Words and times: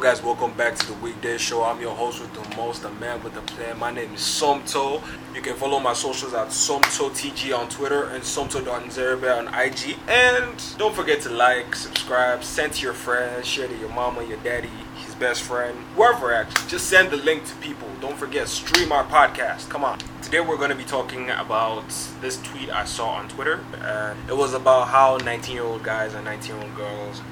Guys, 0.00 0.22
welcome 0.22 0.52
back 0.52 0.76
to 0.76 0.86
the 0.86 0.92
weekday 0.94 1.38
show. 1.38 1.64
I'm 1.64 1.80
your 1.80 1.94
host 1.94 2.20
with 2.20 2.32
the 2.34 2.56
most, 2.56 2.82
the 2.82 2.90
man 2.90 3.20
with 3.24 3.34
the 3.34 3.40
plan. 3.40 3.78
My 3.78 3.90
name 3.90 4.12
is 4.14 4.20
Somto. 4.20 5.02
You 5.34 5.40
can 5.40 5.56
follow 5.56 5.80
my 5.80 5.94
socials 5.94 6.34
at 6.34 6.48
SomtoTG 6.48 7.58
on 7.58 7.68
Twitter 7.68 8.04
and 8.10 8.22
Somto.Nzerbe 8.22 9.36
on 9.36 9.48
IG. 9.52 9.96
And 10.06 10.62
don't 10.78 10.94
forget 10.94 11.22
to 11.22 11.30
like, 11.30 11.74
subscribe, 11.74 12.44
send 12.44 12.74
to 12.74 12.82
your 12.82 12.92
friends, 12.92 13.46
share 13.46 13.66
to 13.66 13.76
your 13.78 13.88
mama, 13.88 14.22
your 14.22 14.36
daddy, 14.38 14.70
his 14.96 15.14
best 15.14 15.42
friend, 15.42 15.76
whoever 15.96 16.32
actually. 16.32 16.68
Just 16.68 16.88
send 16.88 17.10
the 17.10 17.16
link 17.16 17.44
to 17.46 17.54
people. 17.56 17.88
Don't 18.00 18.18
forget, 18.18 18.48
stream 18.48 18.92
our 18.92 19.04
podcast. 19.04 19.68
Come 19.70 19.82
on. 19.82 19.98
Today 20.22 20.40
we're 20.40 20.58
going 20.58 20.70
to 20.70 20.76
be 20.76 20.84
talking 20.84 21.30
about 21.30 21.88
this 22.20 22.40
tweet 22.42 22.68
I 22.70 22.84
saw 22.84 23.08
on 23.08 23.28
Twitter. 23.28 23.60
And 23.80 24.18
it 24.28 24.36
was 24.36 24.52
about 24.52 24.88
how 24.88 25.16
19 25.16 25.54
year 25.54 25.64
old 25.64 25.82
guys 25.82 26.14
and 26.14 26.24
19 26.24 26.54
year 26.54 26.64
old 26.64 26.76
girls 26.76 27.22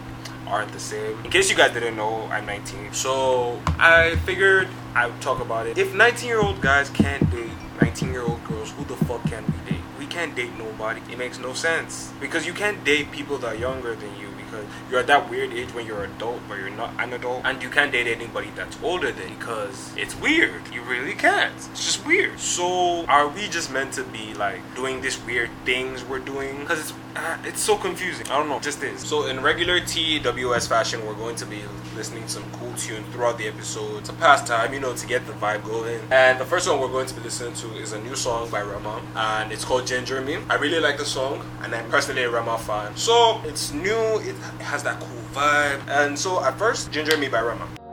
aren't 0.47 0.73
the 0.73 0.80
same. 0.80 1.19
In 1.25 1.30
case 1.30 1.51
you 1.51 1.57
guys 1.57 1.73
didn't 1.73 1.97
know, 1.97 2.27
I'm 2.30 2.47
19. 2.47 2.93
So 2.93 3.61
I 3.79 4.16
figured 4.25 4.69
I 4.95 5.07
would 5.07 5.21
talk 5.21 5.41
about 5.41 5.66
it. 5.66 5.79
If 5.79 5.95
19 5.95 6.29
year 6.29 6.41
old 6.41 6.61
guys 6.61 6.91
can't 6.91 7.30
date 7.30 7.51
19 7.80 8.12
year 8.12 8.23
old 8.23 8.45
girls, 8.45 8.71
who 8.73 8.85
the 8.85 8.97
fuck 9.05 9.23
can 9.25 9.45
we 9.47 9.71
date? 9.71 9.83
We 9.99 10.07
can't 10.07 10.35
date 10.35 10.57
nobody. 10.59 11.01
It 11.11 11.19
makes 11.19 11.38
no 11.38 11.52
sense. 11.55 12.12
Because 12.21 12.47
you 12.47 12.52
can't 12.52 12.85
date 12.85 13.11
people 13.11 13.38
that 13.38 13.55
are 13.55 13.57
younger 13.57 13.95
than 13.95 14.16
you 14.19 14.29
because 14.55 14.66
you're 14.91 15.01
at 15.01 15.07
that 15.07 15.29
weird 15.30 15.52
age 15.52 15.73
when 15.75 15.87
you're 15.87 16.05
an 16.05 16.12
adult 16.12 16.41
but 16.49 16.59
you're 16.59 16.71
not 16.71 16.93
an 16.99 17.13
adult 17.13 17.43
and 17.45 17.63
you 17.63 17.71
can't 17.71 17.93
date 17.93 18.07
anybody 18.07 18.51
that's 18.55 18.79
older 18.83 19.11
than 19.11 19.29
you 19.29 19.37
because 19.37 19.93
it's 19.97 20.15
weird 20.21 20.63
you 20.73 20.83
really 20.83 21.15
can't 21.15 21.55
it's 21.55 21.85
just 21.85 22.07
weird 22.07 22.38
so 22.38 23.05
are 23.07 23.29
we 23.29 23.49
just 23.49 23.73
meant 23.73 23.93
to 23.93 24.05
be 24.05 24.35
like 24.35 24.61
doing 24.74 25.01
these 25.01 25.19
weird 25.24 25.51
things 25.65 26.05
we're 26.05 26.19
doing 26.19 26.61
because 26.61 26.80
it's 26.80 26.93
uh, 27.16 27.38
it's 27.45 27.60
so 27.60 27.77
confusing. 27.77 28.27
I 28.27 28.38
don't 28.38 28.48
know. 28.48 28.60
Just 28.60 28.82
is 28.82 29.01
so 29.01 29.26
in 29.26 29.40
regular 29.40 29.80
tws 29.80 30.68
fashion 30.68 31.04
we're 31.07 31.15
going 31.15 31.37
to 31.37 31.46
be 31.46 31.62
listening 31.95 32.24
to 32.24 32.29
some 32.29 32.45
cool 32.52 32.73
tunes 32.74 33.06
throughout 33.12 33.38
the 33.38 33.46
episode. 33.46 33.98
It's 33.98 34.09
a 34.09 34.15
pastime 34.15 34.74
you 34.74 34.80
know 34.80 34.95
to 34.95 35.06
get 35.06 35.26
the 35.26 35.32
vibe 35.34 35.65
going. 35.65 36.01
And 36.10 36.40
the 36.40 36.45
first 36.45 36.68
one 36.68 36.80
we're 36.80 36.88
going 36.88 37.06
to 37.06 37.15
be 37.15 37.23
listening 37.23 37.54
to 37.54 37.74
is 37.76 37.93
a 37.93 38.01
new 38.01 38.16
song 38.16 38.51
by 38.51 38.60
Rema, 38.60 39.01
and 39.15 39.52
it's 39.52 39.65
called 39.65 39.87
ginger 39.87 40.21
me. 40.21 40.38
I 40.48 40.56
really 40.56 40.80
like 40.80 40.98
the 40.98 41.04
song 41.04 41.45
and 41.62 41.74
i'm 41.74 41.88
personally 41.90 42.24
a 42.24 42.30
rema 42.30 42.59
fan. 42.59 42.96
So 42.96 43.40
it's 43.45 43.73
new. 43.73 44.18
It 44.21 44.37
has 44.60 44.82
that 44.82 45.01
cool 45.01 45.23
vibe. 45.32 45.87
And 45.88 46.18
so 46.18 46.43
at 46.45 46.59
first, 46.59 46.90
Ginger 46.90 47.16
Me 47.16 47.28
by 47.28 47.40
Rema. 47.40 47.84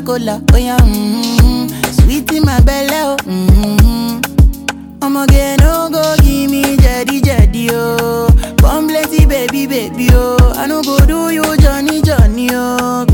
Mm-hmm. 0.00 0.06
Coca 0.06 0.18
Cola, 0.18 0.42
oh 0.52 0.56
yeah, 0.56 0.76
mm-hmm. 0.78 1.92
sweet 1.92 2.30
in 2.32 2.42
my 2.44 2.60
belly, 2.60 2.88
oh. 2.92 3.16
Mm-hmm. 3.24 5.02
I'ma 5.02 5.26
get 5.26 5.60
no 5.60 5.88
go 5.90 6.16
give 6.22 6.50
me 6.50 6.76
jetty 6.76 7.20
jetty 7.20 7.68
oh. 7.70 8.28
Come 8.58 8.88
plenty 8.88 9.24
baby 9.26 9.66
baby 9.66 10.08
oh. 10.12 10.36
I 10.56 10.66
no 10.66 10.82
go 10.82 10.98
do 11.06 11.30
you 11.30 11.56
Johnny 11.58 12.02
Johnny 12.02 12.48
oh 12.52 13.06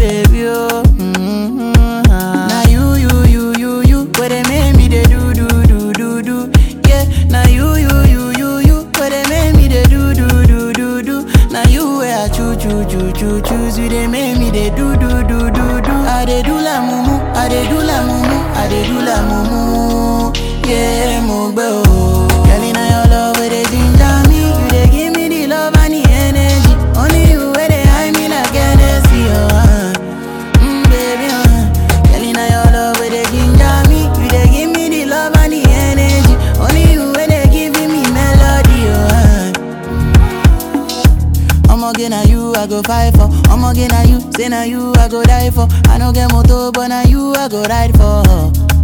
go 42.75 42.83
fight 42.83 43.15
for. 43.15 43.29
I'ma 43.51 43.73
get 43.73 43.91
na 43.93 44.03
you, 44.03 44.21
say 44.33 44.49
na 44.49 44.63
you, 44.63 44.93
I 44.97 45.09
go 45.09 45.23
die 45.23 45.51
for. 45.51 45.69
I 45.87 45.99
no 45.99 46.13
get 46.13 46.33
motor, 46.33 46.71
but 46.73 46.89
na 46.89 47.03
you, 47.03 47.33
I 47.35 47.49
go 47.49 47.63
ride 47.65 47.93
for. 47.93 48.23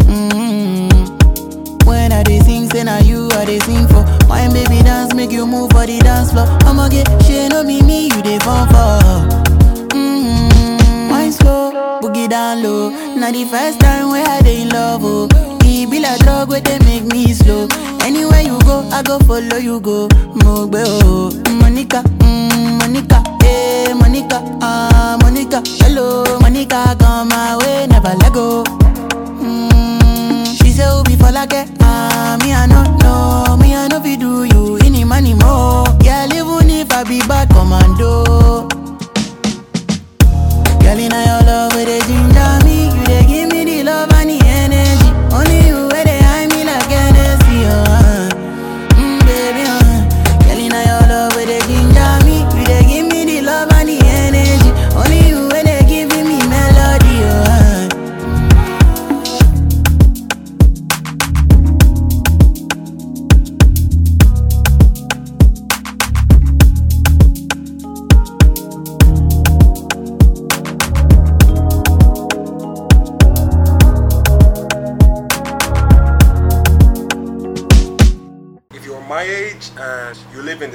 Mm-hmm. 0.07 1.87
When 1.89 2.13
I 2.13 2.23
dey 2.23 2.39
sing, 2.41 2.69
say 2.71 2.85
na 2.85 2.99
you, 2.99 3.29
I 3.33 3.45
dey 3.45 3.59
sing 3.61 3.87
for. 3.89 4.05
Wine 4.29 4.53
baby 4.53 4.83
dance, 4.83 5.15
make 5.15 5.33
you 5.33 5.47
move 5.47 5.71
for 5.73 5.87
the 5.87 5.99
dance 5.99 6.31
floor. 6.33 6.47
I'ma 6.69 6.89
get 6.89 7.09
shit, 7.25 7.51
no 7.51 7.65
be 7.65 7.83
me, 7.83 8.05
you 8.07 8.23
dey 8.23 8.39
fall 8.41 8.67
for. 8.67 9.01
Mm-hmm. 9.97 11.11
Wine 11.11 11.33
slow, 11.33 11.99
boogie 12.01 12.29
down 12.29 12.63
low. 12.63 12.91
Now 13.17 13.33
the 13.33 13.45
first 13.47 13.81
time 13.81 14.11
where 14.11 14.27
I 14.27 14.41
dey 14.43 14.63
in 14.63 14.69
love, 14.69 15.01
oh. 15.05 15.29
E 15.65 15.87
be 15.87 15.99
like 16.01 16.21
drug 16.21 16.49
where 16.49 16.61
they 16.61 16.79
make 16.81 17.05
me 17.13 17.33
slow. 17.33 17.67
Anywhere 18.03 18.43
you 18.43 18.59
go, 18.61 18.89
I 18.93 19.03
go 19.03 19.19
follow 19.21 19.57
you 19.57 19.81
go. 19.81 20.09
Mogbe 20.45 20.83
oh, 20.87 21.31
Monica, 21.61 22.03
mm, 22.19 22.79
Monica, 22.79 23.23
Monica, 23.99 24.43
ah 24.61 25.17
Monica, 25.23 25.63
hello 25.83 26.25
Monica, 26.41 26.97
come 26.99 27.29
my 27.29 27.57
way, 27.59 27.87
never 27.87 28.15
let 28.21 28.33
go. 28.33 28.63
Mm, 29.43 30.47
she 30.59 30.73
say 30.73 30.87
Obi 30.87 31.17
for 31.17 31.31
like 31.33 31.53
ah 31.83 32.37
me 32.43 32.53
I 32.53 32.67
no 32.67 32.83
know, 32.99 33.57
me 33.57 33.75
I 33.75 33.89
no 33.89 34.01
fi 34.01 34.17
do 34.17 34.45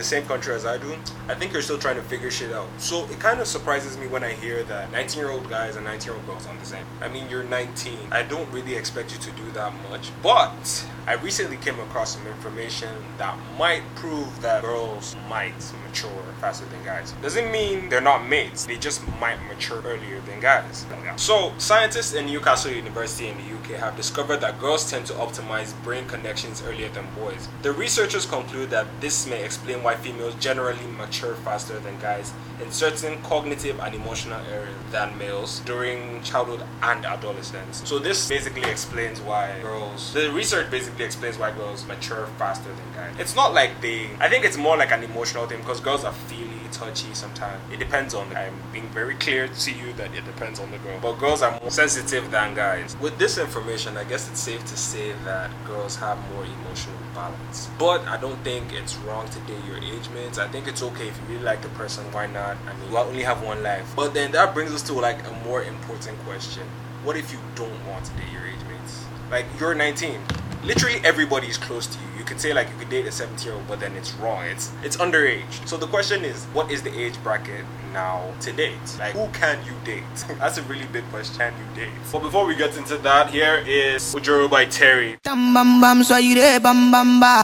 same 0.05 0.25
country 0.25 0.53
as 0.53 0.65
I 0.65 0.77
do, 0.77 0.95
I 1.27 1.35
think 1.35 1.51
you're 1.51 1.61
still 1.61 1.77
trying 1.77 1.95
to 1.95 2.03
figure 2.03 2.31
shit 2.31 2.53
out. 2.53 2.67
So 2.77 3.05
it 3.05 3.19
kind 3.19 3.39
of 3.41 3.47
surprises 3.47 3.97
me 3.97 4.07
when 4.07 4.23
I 4.23 4.31
hear 4.33 4.63
that 4.63 4.91
19 4.91 5.19
year 5.19 5.31
old 5.31 5.49
guys 5.49 5.75
and 5.75 5.85
19 5.85 6.05
year 6.05 6.15
old 6.15 6.25
girls 6.25 6.47
aren't 6.47 6.59
the 6.59 6.65
same. 6.65 6.85
I 7.01 7.09
mean, 7.09 7.29
you're 7.29 7.43
19. 7.43 7.97
I 8.11 8.23
don't 8.23 8.49
really 8.51 8.75
expect 8.75 9.11
you 9.11 9.17
to 9.19 9.31
do 9.31 9.51
that 9.51 9.73
much. 9.89 10.11
But 10.21 10.85
I 11.07 11.13
recently 11.13 11.57
came 11.57 11.79
across 11.79 12.15
some 12.15 12.25
information 12.25 12.89
that 13.19 13.37
might 13.59 13.83
prove 13.93 14.41
that 14.41 14.63
girls 14.63 15.15
might 15.29 15.53
mature 15.85 16.09
faster 16.41 16.65
than 16.65 16.83
guys. 16.83 17.11
Doesn't 17.21 17.51
mean 17.51 17.89
they're 17.89 18.01
not 18.01 18.27
mates, 18.27 18.65
they 18.65 18.77
just 18.77 19.07
might 19.19 19.37
mature 19.47 19.83
earlier 19.83 20.19
than 20.21 20.39
guys. 20.39 20.87
So, 21.17 21.53
scientists 21.59 22.13
in 22.15 22.25
Newcastle 22.25 22.71
University 22.71 23.27
in 23.27 23.37
the 23.37 23.55
UK 23.55 23.79
have 23.79 23.95
discovered 23.95 24.37
that 24.37 24.59
girls 24.59 24.89
tend 24.89 25.05
to 25.05 25.13
optimize 25.13 25.73
brain 25.83 26.07
connections 26.07 26.63
earlier 26.65 26.89
than 26.89 27.05
boys. 27.15 27.47
The 27.61 27.71
researchers 27.71 28.25
conclude 28.25 28.71
that 28.71 28.87
this 28.99 29.27
may 29.27 29.43
explain 29.43 29.83
why 29.83 29.95
females 29.95 30.33
generally 30.39 30.87
mature 30.97 31.35
faster 31.35 31.77
than 31.79 31.99
guys 31.99 32.33
in 32.61 32.71
certain 32.71 33.21
cognitive 33.21 33.79
and 33.79 33.93
emotional 33.93 34.39
areas 34.47 34.75
than 34.91 35.17
males 35.17 35.59
during 35.65 36.21
childhood 36.23 36.63
and 36.81 37.05
adolescence. 37.05 37.87
So 37.87 37.99
this 37.99 38.27
basically 38.27 38.63
explains 38.63 39.19
why 39.21 39.59
girls 39.61 40.13
the 40.13 40.31
research 40.31 40.71
basically 40.71 40.94
explains 41.03 41.37
why 41.37 41.51
girls 41.51 41.85
mature 41.85 42.27
faster 42.37 42.69
than 42.69 42.93
guys. 42.93 43.15
It's 43.19 43.35
not 43.35 43.53
like 43.53 43.81
they 43.81 44.09
I 44.19 44.29
think 44.29 44.45
it's 44.45 44.57
more 44.57 44.77
like 44.77 44.91
an 44.91 45.03
emotional 45.03 45.45
thing 45.47 45.59
because 45.59 45.79
girls 45.79 46.03
are 46.03 46.13
feely, 46.13 46.61
touchy 46.71 47.13
sometimes. 47.13 47.61
It 47.71 47.79
depends 47.79 48.13
on 48.13 48.35
I'm 48.35 48.55
being 48.71 48.87
very 48.89 49.15
clear 49.15 49.47
to 49.47 49.71
you 49.71 49.93
that 49.93 50.13
it 50.13 50.25
depends 50.25 50.59
on 50.59 50.71
the 50.71 50.77
girl. 50.79 50.99
But 51.01 51.13
girls 51.13 51.41
are 51.41 51.59
more 51.59 51.69
sensitive 51.69 52.31
than 52.31 52.53
guys. 52.53 52.95
With 52.99 53.17
this 53.17 53.37
information, 53.37 53.97
I 53.97 54.03
guess 54.03 54.29
it's 54.29 54.39
safe 54.39 54.63
to 54.65 54.77
say 54.77 55.13
that 55.23 55.51
girls 55.65 55.95
have 55.97 56.17
more 56.33 56.45
emotional 56.45 56.97
balance. 57.13 57.69
But 57.79 58.01
I 58.07 58.17
don't 58.17 58.41
think 58.43 58.73
it's 58.73 58.95
wrong 58.97 59.27
to 59.29 59.39
date 59.41 59.63
your 59.65 59.77
age 59.77 60.09
mates. 60.09 60.37
I 60.37 60.47
think 60.47 60.67
it's 60.67 60.83
okay 60.83 61.07
if 61.07 61.17
you 61.21 61.35
really 61.35 61.43
like 61.43 61.61
the 61.61 61.69
person, 61.69 62.03
why 62.11 62.27
not? 62.27 62.57
I 62.67 62.73
mean, 62.73 62.91
you 62.91 62.97
only 62.97 63.23
have 63.23 63.41
one 63.41 63.63
life. 63.63 63.91
But 63.95 64.13
then 64.13 64.31
that 64.33 64.53
brings 64.53 64.73
us 64.73 64.81
to 64.83 64.93
like 64.93 65.25
a 65.27 65.31
more 65.45 65.63
important 65.63 66.19
question. 66.19 66.63
What 67.03 67.15
if 67.15 67.31
you 67.31 67.39
don't 67.55 67.87
want 67.87 68.05
to 68.05 68.11
date 68.13 68.31
your 68.31 68.45
age 68.45 68.63
mates? 68.67 69.05
Like 69.31 69.45
you're 69.59 69.75
19. 69.75 70.21
Literally 70.63 70.99
everybody 71.03 71.47
is 71.47 71.57
close 71.57 71.85
to 71.87 71.97
you. 71.99 72.19
You 72.19 72.23
could 72.23 72.39
say 72.41 72.53
like 72.53 72.67
you 72.69 72.75
could 72.77 72.89
date 72.89 73.05
a 73.05 73.11
17 73.11 73.45
year 73.45 73.55
old, 73.55 73.67
but 73.67 73.79
then 73.79 73.95
it's 73.95 74.13
wrong. 74.15 74.43
It's 74.45 74.71
it's 74.83 74.97
underage. 74.97 75.67
So 75.67 75.77
the 75.77 75.87
question 75.87 76.25
is, 76.25 76.45
what 76.53 76.71
is 76.71 76.81
the 76.81 76.93
age 76.97 77.21
bracket 77.23 77.65
now 77.93 78.33
to 78.41 78.51
date? 78.51 78.73
Like 78.97 79.13
who 79.13 79.27
can 79.29 79.63
you 79.65 79.73
date? 79.83 80.03
That's 80.39 80.57
a 80.57 80.63
really 80.63 80.87
big 80.87 81.03
question. 81.09 81.37
Can 81.37 81.53
you 81.53 81.85
date? 81.85 81.93
But 82.11 82.21
before 82.21 82.45
we 82.45 82.55
get 82.55 82.77
into 82.77 82.97
that, 82.99 83.29
here 83.29 83.63
is 83.67 84.15
Ojoro 84.15 84.49
by 84.49 84.65
Terri. 84.65 85.17
Tam 85.23 85.53
bam 85.53 85.81
bam, 85.81 86.03
so 86.03 86.17
you 86.17 86.35
there, 86.35 86.59
bam 86.59 86.91
bam 86.91 87.19
ba. 87.19 87.43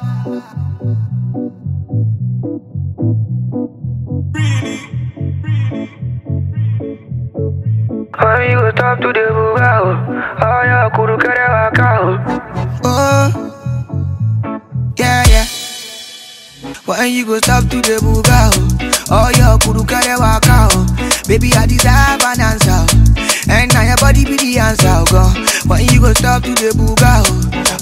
When 8.22 8.50
you 8.52 8.58
go 8.60 8.72
talk 8.72 9.00
to 9.02 9.08
the 9.08 9.20
bugao, 9.34 9.84
oh 10.42 10.62
yeah, 10.64 10.90
kuru 10.94 11.18
kere 11.18 11.48
wakao. 11.50 12.41
When 17.02 17.14
you 17.14 17.26
go 17.26 17.38
stop 17.40 17.64
to 17.74 17.82
the 17.82 17.98
buga, 17.98 18.54
oh, 19.10 19.26
oh 19.26 19.30
your 19.34 19.58
kudu 19.58 19.82
kare 19.90 20.20
waka, 20.22 20.70
oh. 20.70 20.86
Baby, 21.28 21.50
I 21.58 21.66
deserve 21.66 22.22
an 22.22 22.38
answer, 22.40 22.78
oh. 22.78 23.50
and 23.50 23.74
now 23.74 23.82
your 23.82 23.98
body 23.98 24.24
be 24.24 24.38
the 24.38 24.60
answer, 24.62 24.86
oh, 24.86 25.06
God. 25.10 25.34
When 25.66 25.82
you 25.90 26.00
go 26.00 26.14
stop 26.14 26.44
to 26.44 26.54
the 26.54 26.70
buga, 26.78 27.26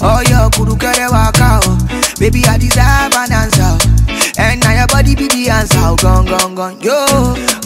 oh 0.00 0.20
your 0.24 0.48
kudu 0.56 0.72
kare 0.80 1.10
waka, 1.12 1.60
oh. 1.68 1.76
Baby, 2.18 2.44
I 2.48 2.56
deserve 2.56 3.12
an 3.12 3.28
answer, 3.28 3.60
oh. 3.76 4.40
and 4.40 4.58
now 4.64 4.72
your 4.72 4.88
body 4.88 5.12
be 5.14 5.28
the 5.28 5.50
answer, 5.52 5.76
oh, 5.84 5.96
gone, 6.00 6.24
gone, 6.24 6.54
gone. 6.54 6.80
Yo, 6.80 6.96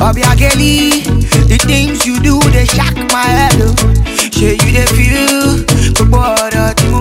Obiageli, 0.02 1.06
the 1.46 1.54
things 1.62 2.04
you 2.04 2.18
do 2.18 2.40
they 2.50 2.66
shock 2.66 2.98
my 3.14 3.22
head, 3.30 3.54
oh. 3.62 3.78
Shey 4.34 4.58
you 4.58 4.70
dey 4.74 4.90
feel, 4.90 5.62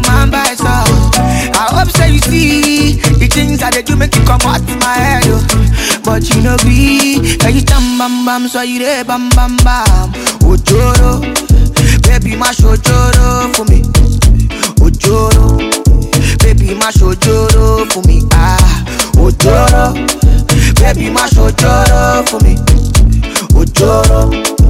máa 0.06 0.26
ń 0.26 0.30
bá 0.32 0.42
ẹ 0.52 0.56
sọ. 0.56 0.76
I 1.58 1.66
hope 1.76 1.90
say 1.98 2.12
you 2.14 2.20
see 2.30 3.02
I 3.64 3.70
dey 3.72 3.82
do 3.82 3.96
make 3.96 4.16
you 4.16 4.24
comot 4.26 4.62
my 4.80 4.94
head 4.94 5.24
o. 5.28 5.40
But 6.04 6.28
you 6.30 6.42
no 6.42 6.58
gree, 6.58 7.20
ẹyin 7.48 7.66
tán 7.66 7.98
bambam 7.98 8.48
sọ 8.48 8.62
you 8.68 8.80
dey 8.80 9.04
bam 9.04 9.30
bam 9.36 9.56
bam. 9.64 10.12
Òjòrò, 10.44 11.22
baby 12.08 12.36
má 12.36 12.52
ṣòjòrò 12.52 13.54
fún 13.56 13.66
mi. 13.70 13.80
Òjòrò, 14.84 15.48
baby 16.44 16.76
má 16.76 16.90
ṣòjòrò 16.92 17.86
fún 17.92 18.04
mi. 18.08 18.18
Ah, 18.32 18.84
òjòrò, 19.18 19.86
baby 20.82 21.10
má 21.10 21.26
ṣòjòrò 21.36 22.24
fún 22.30 22.40
mi. 22.44 22.54
Òjòrò. 23.60 24.63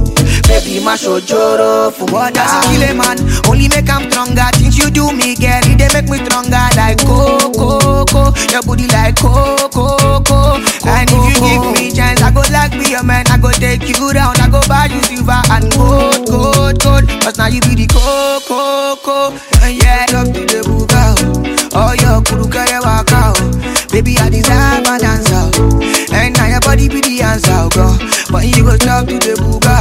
Baby, 0.74 0.86
my 0.86 0.96
shojoro 0.96 1.92
for 1.94 2.04
what 2.10 2.34
it 2.34 2.50
kill 2.66 2.82
a 2.82 2.90
man? 2.98 3.14
Only 3.46 3.68
make 3.68 3.86
I'm 3.86 4.10
stronger. 4.10 4.42
Things 4.58 4.76
you 4.76 4.90
do 4.90 5.06
me, 5.14 5.38
girl, 5.38 5.62
it 5.70 5.78
they 5.78 5.86
make 5.94 6.10
me 6.10 6.18
stronger. 6.26 6.66
Like 6.74 6.98
coco, 6.98 7.78
coco, 7.78 8.34
your 8.50 8.62
booty 8.66 8.90
like 8.90 9.14
coco, 9.14 9.70
coco. 9.70 10.58
And 10.82 11.06
if 11.14 11.22
you 11.30 11.38
give 11.46 11.62
me 11.78 11.94
chance, 11.94 12.22
I 12.26 12.34
go 12.34 12.42
like 12.50 12.72
be 12.74 12.90
your 12.90 13.04
man. 13.04 13.22
I 13.30 13.38
go 13.38 13.52
take 13.54 13.86
you 13.86 14.02
down. 14.12 14.34
I 14.42 14.50
go 14.50 14.58
buy 14.66 14.90
you 14.90 14.98
silver 15.06 15.38
and 15.54 15.70
gold, 15.78 16.26
gold, 16.26 16.82
gold. 16.82 17.06
Cause 17.22 17.38
now 17.38 17.46
you 17.46 17.60
be 17.62 17.78
the 17.78 17.86
coco, 17.86 18.98
coco. 18.98 19.38
Yeah, 19.70 20.10
up 20.10 20.26
to 20.34 20.42
the 20.42 20.58
buga. 20.66 21.14
Oh, 21.78 21.94
your 22.02 22.18
kuru 22.26 22.50
kare 22.50 22.82
waka. 22.82 23.30
Baby, 23.94 24.18
I 24.18 24.26
deserve 24.26 24.90
an 24.90 25.06
answer. 25.06 25.54
And 26.10 26.34
now 26.34 26.46
your 26.50 26.60
body 26.66 26.88
be 26.88 27.00
the 27.00 27.22
answer, 27.22 27.54
oh, 27.54 27.70
girl. 27.70 27.94
But 28.30 28.46
you 28.50 28.64
go 28.64 28.76
talk 28.76 29.06
to 29.06 29.18
the 29.22 29.38
buga. 29.38 29.73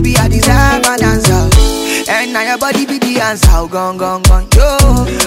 Baby, 0.00 0.16
I 0.16 0.28
deserve 0.28 0.86
an 0.86 1.04
answer. 1.04 1.30
oh. 1.34 2.04
And 2.08 2.32
now 2.32 2.40
your 2.42 2.56
body 2.56 2.86
be 2.86 2.96
the 2.98 3.20
answer, 3.20 3.48
oh, 3.52 3.68
gone, 3.68 3.98
gone, 3.98 4.22
gone. 4.22 4.46
Yo, 4.56 4.78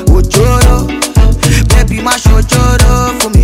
ojoro. 0.10 0.88
Baby, 1.70 2.02
my 2.02 2.14
shojoro 2.18 3.22
for 3.22 3.30
me. 3.30 3.43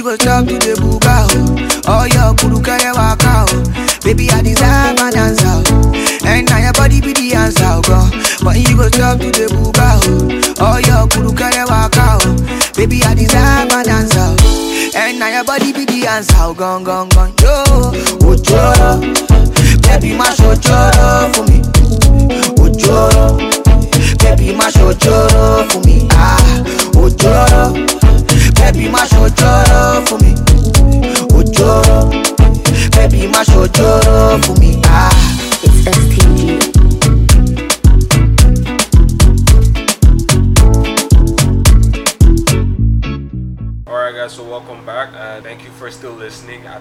You 0.00 0.04
go 0.04 0.16
talk 0.16 0.46
to 0.46 0.54
the 0.56 0.72
buga, 0.80 1.28
oh, 1.84 1.84
oh 1.84 2.04
your 2.08 2.32
kuru 2.36 2.62
kare 2.62 2.92
waka, 2.94 3.44
oh. 3.52 4.00
Baby, 4.02 4.30
I 4.30 4.40
deserve 4.40 4.96
an 4.96 5.12
answer, 5.12 5.60
oh. 5.76 6.24
and 6.24 6.48
now 6.48 6.56
your 6.58 6.72
body 6.72 7.00
be 7.02 7.12
the 7.12 7.34
answer, 7.36 7.64
oh 7.68 7.82
God. 7.84 8.08
When 8.42 8.56
you 8.64 8.76
go 8.76 8.88
talk 8.88 9.20
to 9.20 9.28
the 9.28 9.46
buga, 9.52 10.00
oh, 10.00 10.56
oh 10.64 10.78
your 10.80 11.04
kuru 11.12 11.34
kare 11.36 11.66
waka, 11.68 12.16
oh. 12.24 12.72
Baby, 12.76 13.02
I 13.04 13.12
deserve 13.14 13.68
an 13.76 13.88
answer, 13.92 14.32
and 14.96 15.18
now 15.18 15.28
your 15.28 15.44
body 15.44 15.72
be 15.72 15.84
the 15.84 16.06
answer, 16.08 16.32
oh 16.38 16.54
gone, 16.54 16.82
gone, 16.84 17.08
gone, 17.10 17.34
yo. 17.42 17.92
Ojoro, 18.24 19.00
baby, 19.84 20.16
my 20.16 20.32
shojoro 20.32 21.28
for 21.36 21.44
me. 21.44 21.60
Ojoro, 22.56 23.36
baby, 24.24 24.54
my 24.56 24.70
shojoro 24.70 25.68
for 25.70 25.80
me. 25.84 26.08
Ah, 26.12 26.40
Ojoro, 26.96 27.74
baby, 28.56 28.88
my 28.88 29.04
shojoro 29.04 29.69
for 30.10 30.18
me. 30.18 30.39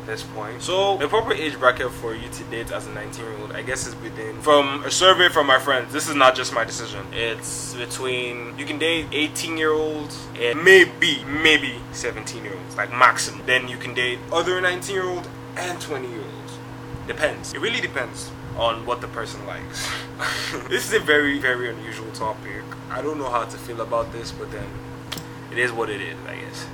This 0.09 0.23
point. 0.23 0.61
So 0.61 0.97
the 0.97 1.07
proper 1.07 1.33
age 1.33 1.57
bracket 1.59 1.91
for 1.91 2.13
you 2.13 2.27
to 2.29 2.43
date 2.45 2.71
as 2.71 2.87
a 2.87 2.91
19 2.91 3.23
year 3.23 3.37
old, 3.39 3.51
I 3.53 3.61
guess 3.61 3.87
is 3.87 3.95
within 3.97 4.41
from 4.41 4.83
a 4.83 4.91
survey 4.91 5.29
from 5.29 5.47
my 5.47 5.59
friends. 5.59 5.93
This 5.93 6.09
is 6.09 6.15
not 6.15 6.35
just 6.35 6.51
my 6.53 6.65
decision. 6.65 7.05
It's 7.13 7.75
between 7.75 8.57
you 8.57 8.65
can 8.65 8.79
date 8.79 9.07
18 9.11 9.57
year 9.57 9.71
olds 9.71 10.27
and 10.39 10.63
maybe, 10.63 11.23
maybe 11.25 11.79
17 11.93 12.43
year 12.43 12.55
olds, 12.55 12.75
like 12.75 12.91
maximum. 12.91 13.45
Then 13.45 13.67
you 13.67 13.77
can 13.77 13.93
date 13.93 14.19
other 14.31 14.59
19 14.59 14.93
year 14.93 15.05
old 15.05 15.27
and 15.55 15.79
20 15.79 16.07
year 16.07 16.21
olds. 16.21 16.57
Depends. 17.07 17.53
It 17.53 17.61
really 17.61 17.81
depends 17.81 18.31
on 18.57 18.85
what 18.85 19.01
the 19.01 19.07
person 19.07 19.45
likes. 19.45 19.87
this 20.69 20.85
is 20.87 20.93
a 20.93 20.99
very, 20.99 21.39
very 21.39 21.69
unusual 21.69 22.11
topic. 22.11 22.63
I 22.89 23.01
don't 23.01 23.17
know 23.17 23.29
how 23.29 23.45
to 23.45 23.57
feel 23.57 23.81
about 23.81 24.11
this, 24.11 24.31
but 24.31 24.51
then 24.51 24.67
it 25.51 25.57
is 25.57 25.71
what 25.71 25.89
it 25.89 26.01
is, 26.01 26.17
I 26.27 26.35
guess. 26.35 26.67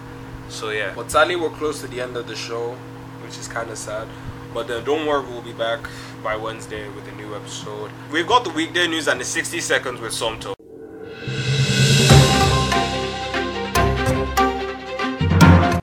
So 0.49 0.69
yeah, 0.69 0.93
but 0.95 1.11
sadly 1.11 1.35
we're 1.35 1.49
close 1.49 1.81
to 1.81 1.87
the 1.87 2.01
end 2.01 2.17
of 2.17 2.27
the 2.27 2.35
show, 2.35 2.77
which 3.25 3.39
is 3.39 3.47
kind 3.47 3.69
of 3.69 3.77
sad. 3.77 4.07
But 4.53 4.69
uh, 4.69 4.81
don't 4.81 5.05
worry, 5.07 5.25
we'll 5.25 5.41
be 5.41 5.53
back 5.53 5.89
by 6.23 6.35
Wednesday 6.35 6.87
with 6.89 7.07
a 7.07 7.11
new 7.13 7.35
episode. 7.35 7.91
We've 8.11 8.27
got 8.27 8.43
the 8.43 8.51
weekday 8.51 8.87
news 8.87 9.07
and 9.07 9.19
the 9.19 9.25
60 9.25 9.59
seconds 9.61 9.99
with 9.99 10.13
Somto. 10.13 10.53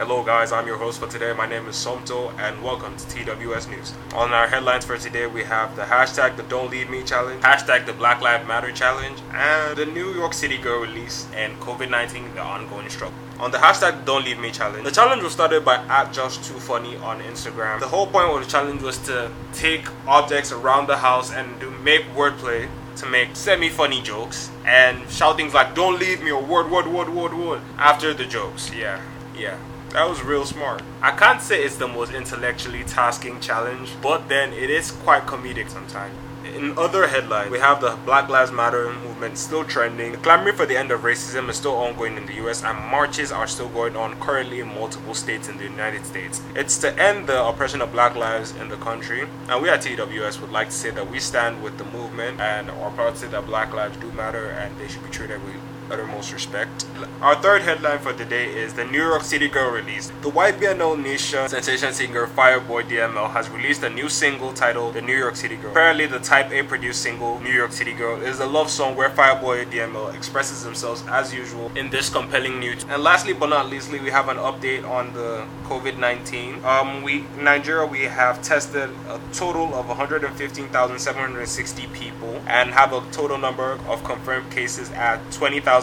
Hello, 0.01 0.23
guys, 0.23 0.53
I'm 0.53 0.67
your 0.67 0.79
host 0.79 1.01
for 1.01 1.09
today. 1.09 1.33
My 1.33 1.47
name 1.47 1.67
is 1.67 1.75
Somto, 1.75 2.33
and 2.39 2.63
welcome 2.63 2.97
to 2.97 3.05
TWS 3.07 3.69
News. 3.69 3.93
On 4.15 4.33
our 4.33 4.47
headlines 4.47 4.85
for 4.85 4.97
today, 4.97 5.27
we 5.27 5.43
have 5.43 5.75
the 5.75 5.83
hashtag 5.83 6.37
the 6.37 6.45
Don't 6.45 6.71
Leave 6.71 6.89
Me 6.89 7.03
challenge, 7.03 7.43
hashtag 7.43 7.87
the 7.87 7.93
Black 7.93 8.21
Lives 8.21 8.47
Matter 8.47 8.71
challenge, 8.71 9.19
and 9.33 9.77
the 9.77 9.87
New 9.87 10.15
York 10.15 10.33
City 10.33 10.59
girl 10.59 10.81
release 10.81 11.27
and 11.35 11.59
COVID 11.61 11.91
19, 11.91 12.35
the 12.35 12.41
ongoing 12.41 12.89
struggle. 12.89 13.19
On 13.43 13.51
the 13.51 13.59
hashtag 13.59 14.05
Don't 14.05 14.25
Leave 14.25 14.39
Me 14.39 14.53
challenge, 14.53 14.85
the 14.85 14.93
challenge 14.93 15.21
was 15.25 15.33
started 15.33 15.65
by 15.65 15.75
at 15.75 16.13
Just 16.13 16.45
Too 16.45 16.61
Funny 16.61 16.97
on 16.99 17.21
Instagram. 17.23 17.81
The 17.81 17.89
whole 17.89 18.07
point 18.07 18.31
of 18.31 18.39
the 18.39 18.49
challenge 18.49 18.83
was 18.83 18.99
to 18.99 19.33
take 19.53 19.85
objects 20.07 20.53
around 20.53 20.87
the 20.87 20.99
house 20.99 21.33
and 21.33 21.59
do 21.59 21.69
make 21.69 22.05
wordplay 22.15 22.69
to 22.99 23.07
make 23.07 23.35
semi-funny 23.35 24.01
jokes 24.01 24.49
and 24.65 25.11
shout 25.11 25.39
things 25.39 25.55
like 25.55 25.75
"Don't 25.75 25.99
leave 25.99 26.23
me" 26.23 26.31
or 26.31 26.41
"Word, 26.41 26.71
word, 26.71 26.87
word, 26.87 27.09
word, 27.09 27.35
word" 27.35 27.61
after 27.79 28.15
the 28.15 28.27
jokes. 28.27 28.71
Yeah, 28.73 29.03
yeah, 29.37 29.59
that 29.91 30.09
was 30.09 30.23
real 30.23 30.45
smart. 30.45 30.81
I 31.03 31.11
can't 31.11 31.43
say 31.43 31.65
it's 31.65 31.75
the 31.75 31.89
most 31.89 32.13
intellectually 32.13 32.85
tasking 32.85 33.41
challenge, 33.41 33.91
but 34.01 34.29
then 34.29 34.53
it 34.53 34.71
is 34.71 34.93
quite 34.93 35.27
comedic 35.27 35.69
sometimes. 35.69 36.15
In 36.45 36.77
other 36.77 37.07
headlines, 37.07 37.53
we 37.53 37.61
have 37.61 37.81
the 37.81 37.97
Black 38.05 38.29
Lives 38.29 38.51
Matter 38.51 38.93
movement 38.93 39.39
still 39.39 39.65
trending. 39.65 40.13
The 40.13 40.19
clamor 40.19 40.53
for 40.53 40.67
the 40.67 40.77
end 40.77 40.91
of 40.91 41.03
racism 41.03 41.49
is 41.49 41.57
still 41.57 41.77
ongoing 41.77 42.17
in 42.17 42.27
the 42.27 42.35
US, 42.45 42.65
and 42.65 42.77
marches 42.79 43.31
are 43.31 43.47
still 43.47 43.69
going 43.69 43.95
on 43.95 44.19
currently 44.19 44.59
in 44.59 44.69
multiple 44.75 45.15
states 45.15 45.49
in 45.49 45.57
the 45.59 45.65
United 45.65 46.05
States. 46.05 46.43
It's 46.57 46.79
to 46.79 46.99
end 47.01 47.29
the 47.29 47.45
oppression 47.45 47.81
of 47.81 47.93
black 47.93 48.17
lives 48.17 48.57
in 48.57 48.69
the 48.69 48.77
country, 48.77 49.29
and 49.49 49.63
we 49.63 49.69
at 49.69 49.83
TWS 49.83 50.41
would 50.41 50.51
like 50.51 50.69
to 50.69 50.75
say 50.75 50.91
that 50.91 51.09
we 51.09 51.21
stand 51.21 51.63
with 51.63 51.79
the 51.79 51.85
movement 51.85 52.41
and 52.41 52.71
are 52.71 52.91
proud 52.91 53.15
to 53.15 53.21
say 53.21 53.29
that 53.29 53.47
black 53.47 53.73
lives 53.73 53.97
do 53.99 54.11
matter 54.13 54.51
and 54.51 54.77
they 54.79 54.89
should 54.89 55.05
be 55.05 55.11
treated 55.11 55.43
with 55.45 55.55
uttermost 55.93 56.33
respect. 56.33 56.87
Our 57.21 57.37
third 57.37 57.63
headline 57.63 57.99
for 57.99 58.13
today 58.13 58.47
is 58.47 58.73
the 58.75 58.85
New 58.85 59.03
York 59.07 59.23
City 59.23 59.49
Girl 59.49 59.71
release. 59.71 60.09
The 60.23 60.31
YBNL 60.31 61.01
Nation 61.01 61.49
sensation 61.49 61.93
singer 61.93 62.27
Fireboy 62.27 62.89
DML 62.89 63.31
has 63.31 63.49
released 63.51 63.83
a 63.83 63.91
new 63.91 64.09
single 64.09 64.53
titled 64.55 64.95
The 64.95 65.03
New 65.03 65.17
York 65.17 65.37
City 65.37 65.57
Girl. 65.57 65.71
Apparently, 65.71 66.07
the 66.07 66.19
Type 66.19 66.51
A 66.51 66.63
produced 66.63 67.03
single 67.03 67.39
New 67.41 67.53
York 67.53 67.73
City 67.73 67.93
Girl 67.93 68.21
is 68.23 68.41
a 68.41 68.47
love 68.47 68.71
song 68.71 68.97
where 68.97 69.11
Fireboy 69.11 69.71
DML 69.71 70.15
expresses 70.15 70.65
themselves 70.65 71.05
as 71.09 71.35
usual 71.35 71.71
in 71.77 71.91
this 71.91 72.09
compelling 72.09 72.59
news. 72.59 72.85
And 72.89 73.03
lastly 73.03 73.35
but 73.35 73.51
not 73.51 73.69
leastly, 73.69 74.01
we 74.01 74.11
have 74.11 74.29
an 74.29 74.39
update 74.39 74.89
on 74.89 75.13
the 75.13 75.45
COVID-19. 75.65 76.65
Um, 76.65 77.03
we 77.03 77.25
Nigeria 77.39 77.87
we 77.87 78.05
have 78.05 78.43
tested 78.43 78.91
a 79.09 79.21
total 79.33 79.75
of 79.75 79.89
115,760 79.89 81.87
people 81.89 82.43
and 82.47 82.71
have 82.71 82.93
a 82.93 83.01
total 83.13 83.37
number 83.39 83.73
of 83.89 84.03
confirmed 84.05 84.51
cases 84.51 84.91
at 84.93 85.21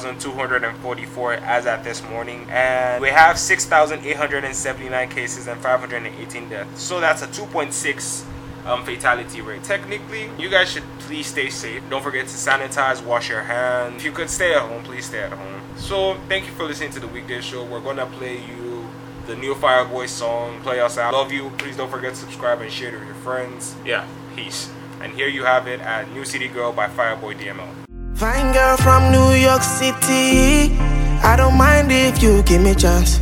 20,244 0.01 1.34
as 1.34 1.65
at 1.65 1.84
this 1.84 2.01
morning. 2.10 2.46
And 2.50 3.01
we 3.01 3.10
have 3.10 3.38
6,879 3.38 5.10
cases 5.10 5.48
and 5.48 5.60
518 5.62 6.50
deaths. 6.50 6.82
So 6.82 7.00
that's 7.00 7.22
a 7.22 7.27
2.6 7.27 8.25
um, 8.65 8.86
fatality 8.86 9.41
rate. 9.41 9.63
Technically, 9.63 10.29
you 10.38 10.50
guys 10.50 10.72
should 10.72 10.84
please 11.00 11.27
stay 11.27 11.50
safe. 11.50 11.82
Don't 11.89 12.03
forget 12.03 12.27
to 12.27 12.36
sanitize, 12.36 13.03
wash 13.03 13.29
your 13.29 13.41
hands. 13.41 13.98
If 13.98 14.06
you 14.06 14.12
could 14.12 14.29
stay 14.29 14.53
at 14.53 14.62
home, 14.62 14.84
please 14.84 15.06
stay 15.06 15.24
at 15.24 15.32
home. 15.32 15.62
So, 15.77 16.15
thank 16.27 16.46
you 16.46 16.51
for 16.53 16.65
listening 16.65 16.91
to 16.91 17.00
the 17.00 17.08
weekday 17.08 17.41
show. 17.41 17.63
We're 17.63 17.79
gonna 17.79 18.06
play 18.06 18.38
you 18.38 18.88
the 19.27 19.36
new 19.36 19.53
Fireboy 19.56 20.10
song, 20.10 20.60
Play 20.62 20.79
Us 20.79 20.98
Out. 20.98 21.13
Love 21.13 21.32
you. 21.32 21.51
Please 21.58 21.77
don't 21.77 21.89
forget 21.89 22.13
to 22.13 22.20
subscribe 22.20 22.62
and 22.62 22.72
share 22.72 22.96
it 22.96 23.00
with 23.00 23.08
your 23.08 23.15
friends. 23.15 23.75
Yeah, 23.86 24.08
peace. 24.36 24.72
And 25.01 25.13
here 25.13 25.27
you 25.27 25.46
have 25.46 25.68
it 25.68 25.79
at 25.79 26.12
New 26.12 26.25
City 26.25 26.48
Girl 26.48 26.74
by 26.74 26.88
Fireboy 26.88 27.39
DML. 27.39 27.88
Fine 28.19 28.51
girl 28.51 28.75
from 28.75 29.13
New 29.13 29.31
York 29.31 29.63
City. 29.63 30.75
I 31.23 31.35
don't 31.38 31.55
mind 31.55 31.89
if 31.89 32.21
you 32.21 32.43
give 32.43 32.61
me 32.61 32.71
a 32.71 32.75
chance. 32.75 33.19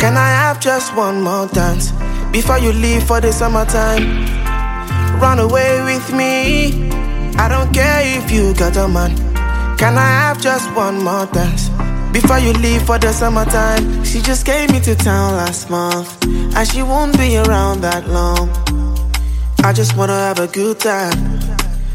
Can 0.00 0.16
I 0.16 0.26
have 0.26 0.58
just 0.58 0.92
one 0.96 1.22
more 1.22 1.46
dance 1.46 1.92
before 2.32 2.58
you 2.58 2.72
leave 2.72 3.04
for 3.04 3.20
the 3.20 3.32
summertime? 3.32 4.26
Run 5.20 5.38
away 5.38 5.80
with 5.84 6.12
me. 6.12 6.90
I 7.38 7.48
don't 7.48 7.72
care 7.72 8.00
if 8.18 8.32
you 8.32 8.52
got 8.54 8.76
a 8.76 8.88
man. 8.88 9.16
Can 9.78 9.96
I 9.96 10.10
have 10.26 10.40
just 10.40 10.68
one 10.74 11.00
more 11.04 11.26
dance 11.26 11.68
before 12.12 12.40
you 12.40 12.52
leave 12.54 12.82
for 12.82 12.98
the 12.98 13.12
summertime? 13.12 14.02
She 14.02 14.20
just 14.20 14.44
came 14.44 14.70
into 14.70 14.96
town 14.96 15.36
last 15.36 15.70
month 15.70 16.24
and 16.26 16.66
she 16.66 16.82
won't 16.82 17.16
be 17.16 17.36
around 17.38 17.82
that 17.82 18.08
long. 18.08 18.50
I 19.62 19.72
just 19.72 19.96
wanna 19.96 20.14
have 20.14 20.40
a 20.40 20.48
good 20.48 20.80
time. 20.80 21.38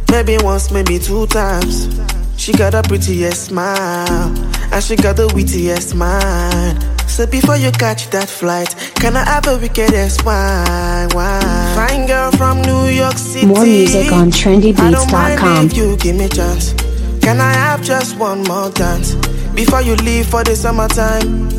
Maybe 0.10 0.38
once, 0.42 0.72
maybe 0.72 1.00
two 1.00 1.28
times. 1.28 2.15
She 2.38 2.52
got 2.54 2.74
a 2.76 2.84
prettiest 2.84 3.46
smile, 3.46 4.34
and 4.72 4.84
she 4.84 4.96
got 4.96 5.16
the 5.16 5.28
wittiest 5.34 5.96
mind. 5.96 6.84
So 7.10 7.26
before 7.26 7.56
you 7.58 7.72
catch 7.72 8.10
that 8.10 8.28
flight, 8.30 8.76
can 8.96 9.16
I 9.16 9.24
have 9.24 9.48
a 9.48 9.58
wickedest 9.58 10.26
wine? 10.26 11.10
wine? 11.14 11.76
Fine 11.76 12.08
girl 12.08 12.32
from 12.32 12.62
New 12.62 12.88
York 12.88 13.18
City. 13.18 13.46
More 13.48 13.64
music 13.64 14.12
on 14.12 14.32
trendybeats.com. 14.32 15.66
if 15.66 15.78
you 15.78 15.96
give 15.98 16.16
me 16.18 16.28
chance. 16.28 16.74
Can 17.22 17.40
I 17.42 17.54
have 17.54 17.82
just 17.82 18.18
one 18.18 18.44
more 18.44 18.70
dance 18.70 19.16
before 19.56 19.82
you 19.82 19.96
leave 19.96 20.28
for 20.28 20.44
the 20.44 20.56
summertime? 20.56 21.50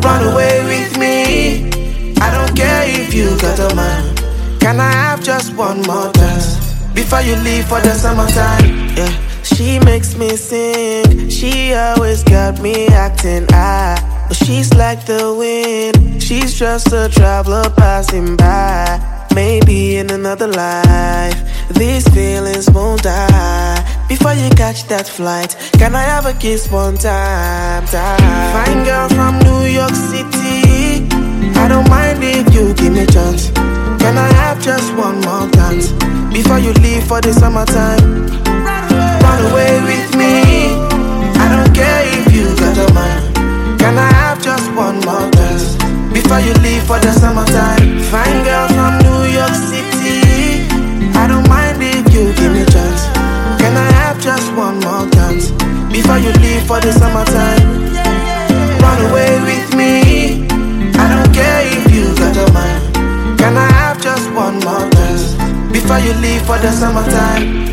Run 0.00 0.32
away 0.32 0.64
with 0.66 0.98
me. 0.98 1.70
I 2.20 2.30
don't 2.34 2.54
care 2.56 2.84
if 2.86 3.14
you 3.14 3.30
got 3.40 3.72
a 3.72 3.74
man. 3.74 4.16
Can 4.58 4.80
I 4.80 4.90
have 4.90 5.22
just 5.22 5.54
one 5.56 5.80
more 5.82 6.10
dance 6.12 6.56
before 6.94 7.20
you 7.22 7.36
leave 7.36 7.64
for 7.66 7.80
the 7.80 7.94
summertime? 7.94 8.88
Yeah, 8.96 9.12
she 9.44 9.78
makes 9.80 10.16
me 10.16 10.36
sing. 10.36 11.28
She 11.28 11.74
always 11.74 12.22
got 12.24 12.60
me 12.60 12.86
acting 12.88 13.46
high. 13.50 14.26
But 14.28 14.36
she's 14.36 14.72
like 14.74 15.04
the 15.06 15.34
wind. 15.34 16.22
She's 16.22 16.58
just 16.58 16.92
a 16.92 17.08
traveler 17.08 17.68
passing 17.76 18.36
by. 18.36 19.26
Maybe 19.34 19.96
in 19.96 20.10
another 20.10 20.46
life, 20.46 21.36
these 21.74 22.06
feelings 22.14 22.70
won't 22.70 23.02
die. 23.02 24.06
Before 24.08 24.32
you 24.32 24.48
catch 24.50 24.86
that 24.86 25.08
flight, 25.08 25.56
can 25.72 25.96
I 25.96 26.02
have 26.02 26.26
a 26.26 26.34
kiss 26.34 26.70
one 26.70 26.96
time? 26.96 27.84
time? 27.86 28.20
Fine 28.54 28.84
girl 28.84 29.08
from 29.08 29.40
New 29.40 29.66
York 29.66 29.94
City. 29.94 31.08
I 31.58 31.66
don't 31.68 31.88
mind 31.90 32.22
if 32.22 32.54
you 32.54 32.74
give 32.74 32.92
me 32.92 33.06
chance. 33.06 33.50
Can 33.98 34.16
I 34.16 34.30
have 34.34 34.62
just 34.62 34.94
one 34.94 35.20
more 35.22 35.48
dance 35.50 35.90
before 36.32 36.60
you 36.60 36.72
leave 36.74 37.02
for 37.04 37.20
the 37.20 37.32
summertime? 37.32 38.43
Away 39.50 39.76
with 39.84 40.16
me. 40.16 40.72
I 41.36 41.46
don't 41.52 41.72
care 41.74 42.02
if 42.16 42.32
you 42.32 42.48
got 42.56 42.78
a 42.78 42.92
man. 42.94 43.78
Can 43.78 43.98
I 43.98 44.10
have 44.24 44.42
just 44.42 44.72
one 44.72 45.00
more 45.04 45.30
dance 45.30 45.76
before 46.12 46.40
you 46.40 46.54
leave 46.64 46.82
for 46.84 46.98
the 46.98 47.12
summertime? 47.12 48.00
Fine 48.08 48.44
girls 48.44 48.72
from 48.72 48.98
New 49.04 49.36
York 49.36 49.52
City. 49.52 50.64
I 51.12 51.28
don't 51.28 51.46
mind 51.48 51.76
if 51.82 52.08
you 52.14 52.32
give 52.34 52.52
me 52.52 52.64
chance. 52.72 53.04
Can 53.60 53.76
I 53.76 53.88
have 54.00 54.18
just 54.20 54.48
one 54.56 54.80
more 54.80 55.06
dance 55.10 55.50
before 55.92 56.18
you 56.18 56.32
leave 56.40 56.64
for 56.66 56.80
the 56.80 56.92
summertime? 56.92 57.92
Run 58.80 58.98
away 59.10 59.32
with 59.44 59.76
me. 59.76 60.48
I 60.96 61.04
don't 61.12 61.30
care 61.36 61.62
if 61.68 61.84
you 61.92 62.16
got 62.16 62.36
a 62.36 62.52
man. 62.52 63.36
Can 63.36 63.56
I 63.58 63.68
have 63.82 64.00
just 64.00 64.32
one 64.32 64.58
more 64.60 64.88
summertime? 64.90 65.34
Before 65.70 65.98
you 65.98 66.14
leave 66.24 66.42
for 66.42 66.58
the 66.58 66.72
summertime. 66.72 67.63